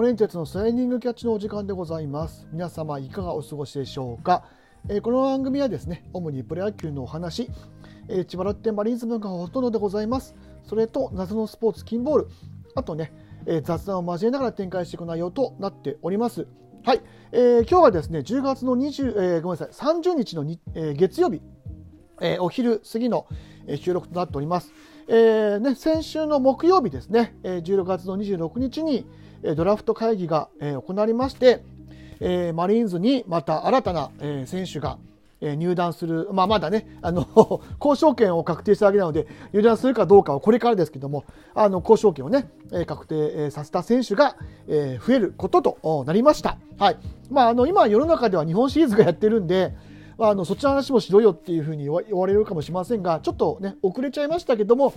[0.00, 2.48] モレンテツのスライディングキャッチのお時間でございます。
[2.52, 4.46] 皆様いかがお過ごしでしょうか、
[4.88, 7.50] えー、この番組はですね主にプロ野球のお話、
[8.08, 10.34] えー、千葉ロッテマリーンズ文化ほとんどでございます。
[10.64, 12.28] それと謎のスポーツ金ボール。
[12.74, 13.12] あとね、
[13.44, 16.46] えー、雑談を交えながら展開していく内容となっております。
[16.82, 21.42] はい、えー、今日はですね10月の20、えー、ごめんなさい30日のに、えー、月曜日、
[22.22, 23.26] えー、お昼過ぎの、
[23.66, 24.72] えー、収録となっております。
[25.08, 29.04] えーね、先週の木曜日ですね、えー、16月の26日に、
[29.42, 31.62] ドラフト会議が行われまして、
[32.52, 34.10] マリーンズにまた新たな
[34.46, 34.98] 選手が
[35.40, 37.26] 入団する、まあ、まだね、あの
[37.80, 41.24] 交渉権を確定したわけなので、入団するかどうかはこれからですけども、
[41.54, 42.50] あの交渉権をね、
[42.86, 44.36] 確定させた選手が
[44.68, 46.58] 増えることとなりました。
[46.78, 46.96] はい
[47.30, 49.74] まあ、あの今、世の中では日本シリーズがやってるんで、
[50.18, 54.92] まあ、あのそっちの話もしろよっていうふうに言われるかもしれませんが、ちょっとね、遅れちゃいましたけども、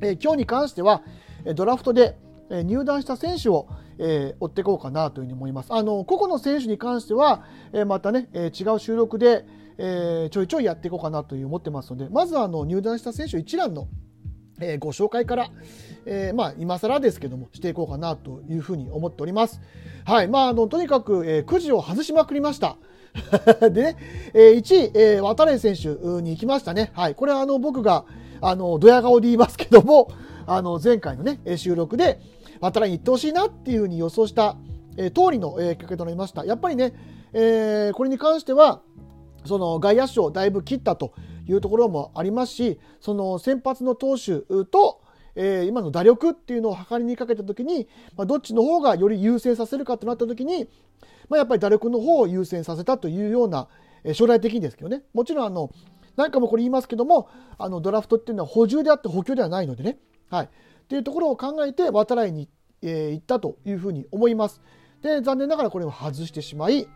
[0.00, 1.02] えー、今日に関しては、
[1.54, 2.18] ドラフトで、
[2.50, 5.72] え入団した選手を、えー、追っていこうかなというふうに思います。
[5.72, 9.44] あの個々の選手に関しては、えー、またね、えー、違う収録で、
[9.78, 13.88] え、ちょいちょいやっていこうかなという思ってますので、まずはあの入団した選手一覧の、
[14.60, 15.50] え、ご紹介から、
[16.06, 19.60] え、まあ今更ですけどもしていこうかなというふうに思っております。
[20.04, 22.78] はい、まああのとにかく、え、くじを外しまくりました。
[23.70, 23.96] でね、
[24.34, 25.88] え、1位、え、渡辺選手
[26.22, 26.90] に行きましたね。
[26.94, 28.04] はい、これはあの僕が
[28.40, 30.08] あのドヤ顔で言いますけども、
[30.46, 32.35] あの前回のね収録で。
[32.60, 34.56] 渡来に行ってほしいなっていうふうに予想した、
[34.96, 36.44] えー、通りの、えー、結果となりました。
[36.44, 36.94] やっぱりね、
[37.32, 38.80] えー、これに関しては
[39.44, 41.12] その外野手をだいぶ切ったと
[41.48, 45.00] いうところもありますしその先発の投手と、
[45.34, 50.68] えー、今の打力っていうのを測りにかけた時に、まあ、どっちの方がより優先させるかとなった時に、
[51.28, 53.68] まあ、やっぱり打力の方を優先させたというような、
[54.04, 55.02] えー、将来的にですけどね。
[55.14, 55.70] もちろんあの
[56.16, 57.28] 何回もこれ言いますけども
[57.58, 59.98] あのドラフトっていうのは補充であって補強ではないのでね、
[60.30, 60.48] はい、っ
[60.88, 62.48] ていうところを考えて渡来に、
[62.86, 64.62] えー、行ったというふうに思います。
[65.02, 66.88] で残念ながらこれを外してしまい、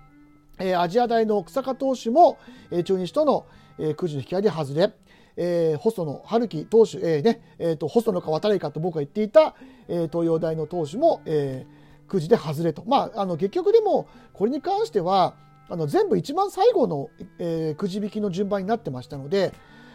[0.58, 2.38] えー、アジア大の草加投手も、
[2.70, 3.46] えー、中日との、
[3.78, 4.92] えー、くじの引き合いで外れ、
[5.36, 9.54] えー、細野晴樹投手、えーねえーと、細野か渡来かと僕が言っていた、
[9.88, 15.34] えー、東洋大の投手も、えー、くじで外れと、まあ、あの結局でもこれに関しては
[15.68, 19.54] あの全部一番最後の、えー、くじ引きの順番になってましたので、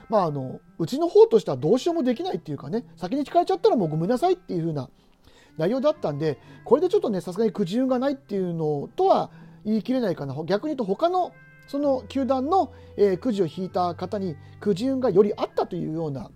[0.09, 4.89] まあ、あのうちの方としてはどうしようもできないっていうかね先に聞かれちゃったらもうごめんなさいっていう風な
[5.57, 9.29] 内容だったんでこれでちょっとねさすがにくじ運がないっていうのとは
[9.65, 11.31] 言い切れないかな逆に言うと他の
[11.67, 16.29] その球団の、えー、くじを引いた方にくじ運がよりあったというような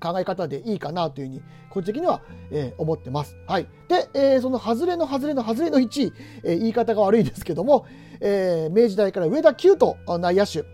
[0.00, 3.36] 考え方でいいかなというふうに個人的には、えー、思ってます。
[3.46, 6.12] はい、で、えー、その外れの外れの外れの1位、
[6.44, 7.86] えー、言い方が悪いですけども、
[8.20, 10.64] えー、明治大から上田九と内野手、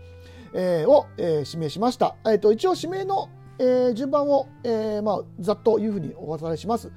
[0.53, 2.15] えー、を、えー、指名しました。
[2.25, 3.29] えーと、一応指名の、
[3.59, 6.91] えー、順番を、えーまあ、ざっというふうにお渡しします。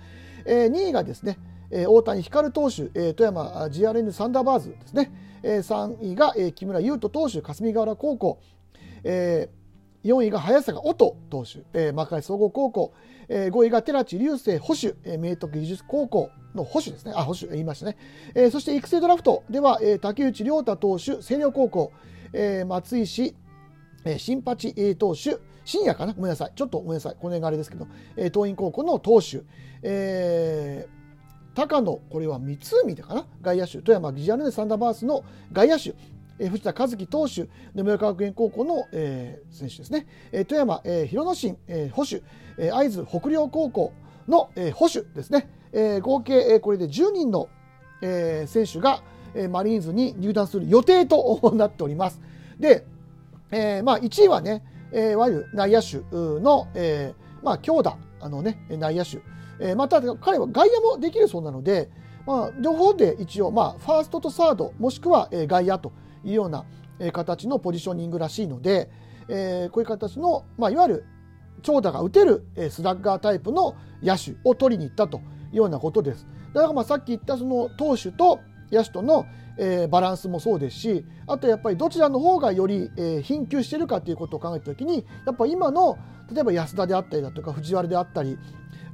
[0.44, 1.38] えー、2位がですね、
[1.70, 5.10] えー、大谷光投手、えー、富山 GRN サンダーバーズですね。
[5.42, 8.38] えー、3位が、えー、木村優斗投手、霞ヶ浦高校。
[9.04, 12.92] えー、4位が早坂音投手、えー、幕張総合高校、
[13.28, 17.97] えー、5位が寺地流星保守、えー、明徳技術高校の保守ですね、あ保守言いましたね、
[18.34, 21.92] えー、そして育成ドラフトでは、えー、竹内涼太投手、星稜高校、
[22.32, 23.34] えー、松井市
[24.05, 26.13] えー、新八、えー、投手、深夜かな？
[26.13, 26.53] ごめんなさい。
[26.57, 27.13] ちょっとごめんなさい。
[27.13, 27.87] この辺があれですけど、
[28.17, 29.43] えー、桐蔭高校の投手、
[29.83, 33.27] えー、高野、これは三海でかな？
[33.41, 35.95] 外野手、富山ギジャルネサンダーバースの外野手、
[36.39, 40.07] えー、藤田和樹投手、根村学園高校の、えー、選手ですね。
[40.33, 42.23] えー、富山、えー、広野新、えー、保守、
[42.59, 43.93] えー、会津北陵高校
[44.27, 45.49] の、えー、保守ですね。
[45.73, 47.49] えー、合計、えー、これで10人の、
[48.03, 49.03] えー、選手が、
[49.34, 52.21] えー、マリーンズに入団する予定となっております。
[52.59, 52.84] で、
[53.53, 59.21] えー、まあ、1位はね、えー、いわゆる内野手の、えー、まあ、強打あの、ね、内野手、
[59.60, 61.91] えー、また彼は外野もできるそうなので、
[62.27, 65.93] まあ、両方で一応、まあ、ファーストとサードもしくは、えー、外野と
[66.25, 66.65] いうような、
[66.99, 68.91] えー、形のポジショニングらしいので、
[69.28, 71.05] えー、こういう形の、まあ、いわゆる
[71.63, 75.21] 長打が打てる、えー、スラッガータイプの野手を取りに行ったとい
[75.55, 76.27] うようなことです。
[76.55, 78.41] だからまあさっき言ったその投手と
[78.72, 79.27] 野手との、
[79.59, 85.98] えー、バランスもそうですしあとやっぱりどちらの方がより、えー、貧窮してるかということを考えた時にやっぱ今の
[86.33, 88.39] 例えば安田であったりだとか藤原であったり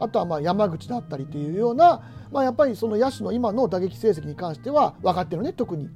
[0.00, 5.84] あとはまあ山口であったりというような、まあ、やっぱりその野手の今の打撃成績に関しては分かってるね特に。
[5.84, 5.92] やっ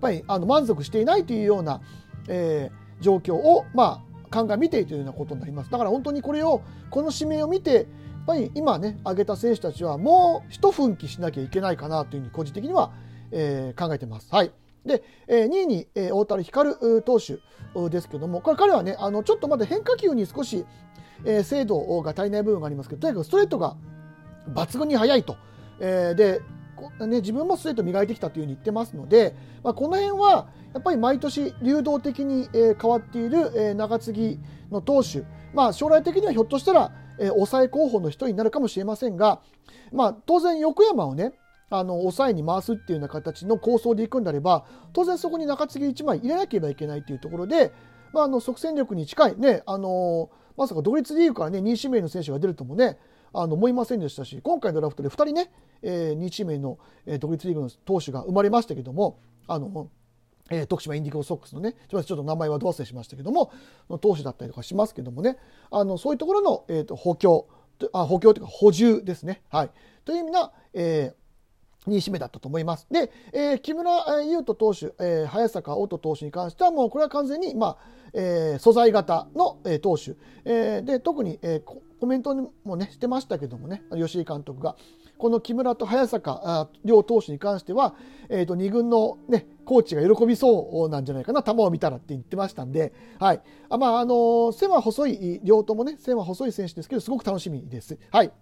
[0.00, 1.80] ぱりあの満足していないというような、
[2.28, 5.70] えー、状況をまあ鑑みているというようなことになります。
[5.70, 7.88] だから本当にこれをこの指名を見て
[8.28, 12.92] ぱり今ね挙げた選手たちはもう一奮起しなきゃいけないかなというふうに個人的には、
[13.32, 14.28] えー、考えてます。
[14.30, 14.52] はい。
[14.84, 17.38] で、え、2位に、えー、大谷光投手
[17.90, 20.66] ですけどもこれ彼はねあのちょっとまだ変化球に少し、
[21.24, 23.76] え、精度が足りない部分がありますけどとにかくストレートが
[24.52, 25.36] 抜群に速いと、
[25.80, 26.40] え、で
[27.00, 29.34] ね、自分もストレート磨いてきたというふうに言ってますので、
[29.64, 34.40] まあ、この辺はやっぱり毎年流動的に、え変わっている、え中継ぎ
[34.70, 39.40] の投手、まあ、将来的にはひょっとしたら、え抑え候補の一人になるかもしれませんが、
[39.92, 41.32] まあ、当然横山をね
[41.70, 47.72] あの抑えに回すっていうような形の構想でいくんであれば当然そこに中継ぎ1枚入れなければいけないというところで、
[48.12, 52.98] まあ、あの即戦力に近いね、あのまさか同率リーグからね2位指名の選手が出るともね
[53.32, 55.50] あの思いませんでしたし今回のドラフトで2人ね、
[55.82, 59.90] えー、2チームの、え、独立リーグの投手が生まれましたけどもあの、
[60.50, 63.52] えー、徳島インディゴソックスのねちょっと名前はど忘れしましたけども
[64.00, 65.36] 投手だったりとかしますけどもね
[65.70, 67.46] あのそういうところの、えーと、補強
[67.92, 69.42] あ補強というか補充ですね。
[69.50, 69.70] はい、
[70.04, 71.28] という意味な、えー
[71.86, 72.86] に締めだったと思います。
[72.90, 77.76] で、えー、木村優斗投手、えー、早坂音投手に関してはもうこれは完全に、まあ
[78.12, 82.34] えー、素材型の、えー、投手、えー、で特に、えー、コメント
[82.64, 84.76] もねしてましたけどもね吉井監督が
[85.18, 87.94] この木村と早坂両投手に関しては、
[88.28, 93.42] えー、と2軍の、ね、コーチが喜びそうなんじゃないかな球を見たらって言ってましたんで、はい。
[93.68, 97.98] あまああのー、線は細い両ともね線は細い選手ですけどすごく楽しみです。
[98.10, 98.32] はい。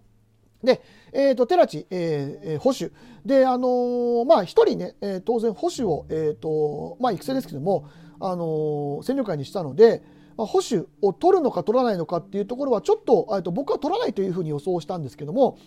[0.63, 0.81] で、
[1.13, 2.91] えーと、寺地、えー、保守
[3.25, 7.87] で、あのー、まあ、一人ね、えー、当然保守を、えーとまあ、育成ですけども、
[8.19, 10.01] あのー、戦力外にしたので、
[10.37, 15.57] まあ、保守を取るのか取らないのかっていうところはちょっとと僕は取らないというふうに予想したんですけども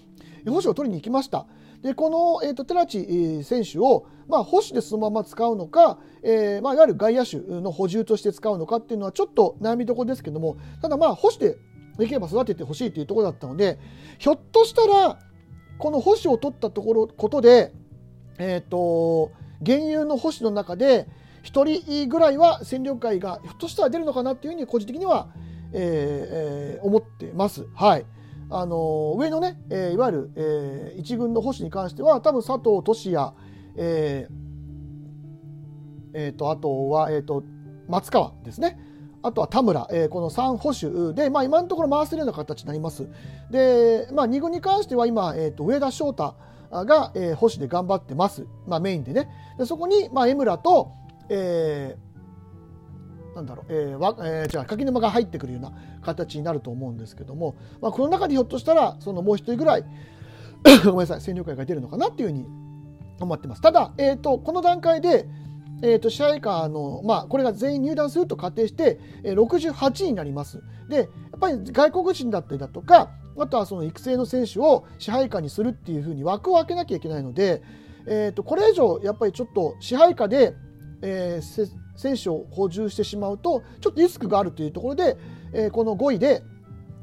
[0.46, 1.46] 保守を取りに行きました。
[1.82, 11.56] でこの、えーと、寺地選手を、まあ、保守でそのまま使うのか、えーまあ、いわゆる外野手の補充として使うのかっていうのはちょっと悩みどころですけどもただまあ保守で
[11.96, 13.78] できれば育ててほしいというところだったので
[14.19, 15.19] ひょっとしたら
[15.78, 17.72] この保守を取ったところことで
[18.38, 19.32] えっ、ー、と
[19.62, 21.08] 現有の保守の中で
[21.45, 25.29] 1人ぐらいは戦力外がひょっとしたら出るのかなっていうふうに個人的には、
[25.73, 27.67] えーえー、思ってます。
[27.75, 28.07] はい
[28.53, 33.33] あの上のね、えー、いわゆる、えー、一軍の保守に関しては多分佐藤俊也、
[33.77, 34.35] えー
[36.15, 37.45] えーと、あとは、えーと、
[37.89, 38.79] 松川ですね
[39.23, 43.07] あとは田村、えー、この3保守で、まあ、今のところ回せるような形になります。
[43.51, 46.35] で、まあ、2軍に関しては今、えーと、上田翔太
[46.71, 49.29] が、えー、保守で頑張ってます、まあ、メインでね。
[49.59, 50.93] でそこに、まあ、江村と、
[51.31, 55.73] えー、なんだろう、えーわえー、じゃあ柿沼が入ってくるような
[56.03, 59.85] 形になると思うんですけども、まあ、この中でひょっとしたらそのもう一人ぐらい
[60.85, 62.47] ごめんなさい戦力外が出るのかなっていうふうに
[63.21, 63.62] 思ってます。
[63.62, 65.29] ただ、えーと、この段階で、
[65.82, 70.62] えーと、支配下の、まあ、これが全員入団すると仮定して、えー、68になります。
[70.88, 77.62] でやっぱり外国人だったりだとかあとはその育成の選手を支配下にするっていうふうに枠を空けなきゃいけないので、
[78.06, 80.55] えーとこれ以上やっぱりちょっと支配下で
[81.02, 85.17] えー、選手を補充してしまうとちょっとリスクがあるというところで、
[85.52, 86.43] えー、この5位で、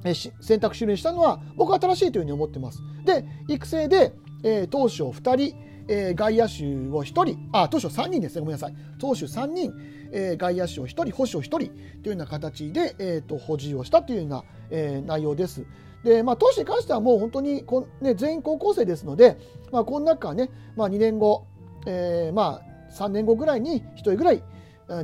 [0.04, 2.82] えー、選択肢にしたのは僕は正しいというふうに思ってます。
[3.06, 4.14] で育成で、
[4.44, 5.56] えー、投手を2人、
[5.88, 6.66] えー、外野手
[6.96, 9.74] を1人あ投手を3人ですねごめんなさい投手3人、
[10.12, 11.70] えー、外野手を1人捕手を1人という
[12.10, 15.66] ような形で、えーと、補充をしたというような、えー、内容です。
[16.04, 19.38] でまあ、投手に関してはもう本当にこ、ね、全員高校生ですので、
[19.72, 21.48] まあ、この中ね、まあ、2年後、
[21.86, 24.44] えーまあ、3年後ぐらいに1人ぐらい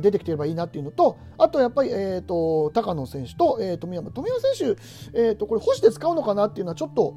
[0.00, 7.14] 出てきてればいいなっていうのとあとやっぱり、えーと、高野選手と、えー、富山富山選手、えーと、これ保守で使うのかなっていうのはちょっと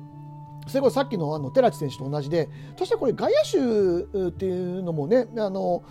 [0.68, 5.84] それこそさっきのあの寺地選手と同じでそしてこれ外野手っていうのもねあの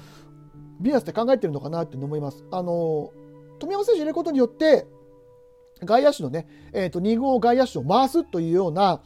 [0.80, 2.44] ビアスで考えてるのかなって思います。
[2.50, 3.10] あの
[3.58, 4.86] 富山選手入れることによって
[5.82, 9.02] 外野手のね、えーと、2号外野手を回すというような、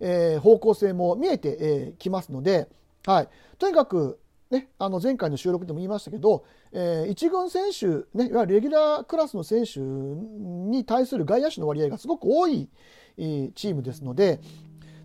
[0.00, 2.68] えー、方向性も見えてき、えー、ますので、
[3.06, 4.18] はい、とにかく
[4.54, 12.68] ね、あの前回の収録でも言いましたけど、えー、1軍選手、ね、いわゆるレギュラークラスの選手に対する外野手の割合がすごく多い
[13.16, 14.40] チームですので、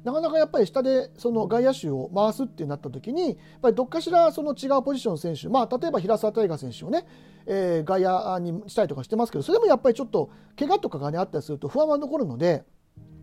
[0.03, 7.05] なかなかやっぱり下でその外野手を回すってなった時にやっぱりどっかしらその違うポジションの選手、まあ、例えば平沢大河選手をね、
[7.45, 12.63] えー、外野にしたりとかしてますけどそれでもやっぱりちょっと怪我とかが、ね、あったりすると不安は残るので。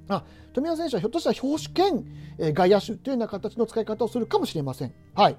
[0.09, 2.05] あ富山選手はひょっとしたら表紙兼、
[2.39, 4.95] えー、外野手というような形の使い方をするかもしれません。
[5.15, 5.37] はい、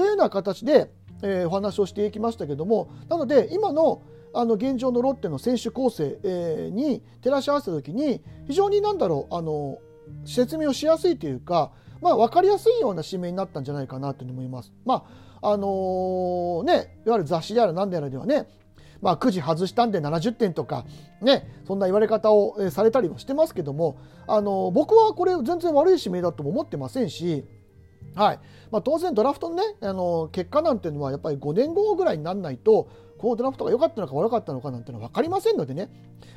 [0.00, 0.90] というような形で、
[1.22, 4.00] えー、お話をしていきましたけどもなので今の
[4.32, 9.76] あの現状のロッテの選手構成、えー、に照らし合わせた時に非常に何だろうあの
[10.24, 14.72] 説明をしやすいというか、まあ、分かりやすいような指名になったんじゃないかなと思います。
[14.86, 15.04] ま
[15.42, 18.46] ああのー、ね、いわゆる雑誌である何であるではね
[19.02, 20.84] まあ、9時外したんで70点とか、
[21.22, 27.44] ね、そんな言われ方をされたりもしてますけども、あの僕はこれ全然悪い指名だとも思ってませんし、
[28.14, 28.40] はい
[28.70, 32.88] まあ、当然ドラフトの,、ね、あの結果なんていうのはやっぱり5年後ぐらいにならないと
[33.18, 35.90] このドラフトが良かったのか悪かったのかなんてのは分かりませんのでね、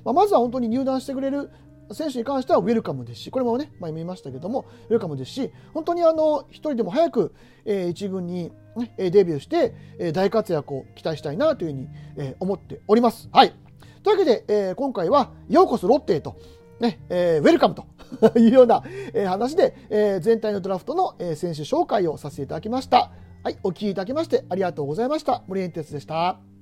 [0.04, 1.50] まあ、まずは本当に入団してくれる
[1.92, 7.34] 選手に関してはウェルカムですし、これもね、前見ましたけども、ウェルカムですし、本当にあの一人でも早く、
[7.66, 13.30] えー、一軍に、ね、デビューして、えー、大活躍を期待したいなというふうに、えー、思っております。
[13.32, 13.54] はい。
[14.04, 16.36] というわけで、えー、今回は、ようこそロッテへと、
[16.80, 17.86] ね、えー、ウェルカムと
[18.38, 18.84] いうような、
[19.14, 23.12] え、話で、え、全体のドラフトの、え、選手紹介をさせていただきました。
[23.44, 25.44] はい、お聞きいただきましてありがとうございました。
[25.48, 26.53] 森エンテスでした。